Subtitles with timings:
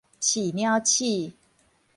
[0.19, 1.37] 飼鳥鼠